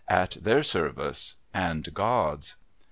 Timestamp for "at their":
0.07-0.63